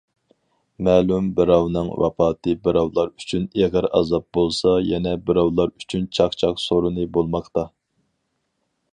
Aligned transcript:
مەلۇم 0.85 1.25
بىراۋنىڭ 1.39 1.89
ۋاپاتى 2.03 2.55
بىراۋلار 2.67 3.11
ئۈچۈن 3.11 3.45
ئېغىر 3.59 3.87
ئازاب 3.99 4.25
بولسا، 4.37 4.73
يەنە 4.87 5.13
بىراۋلار 5.27 5.73
ئۈچۈن 5.83 6.09
چاقچاق 6.19 6.63
سورۇنى 6.63 7.05
بولماقتا. 7.19 7.67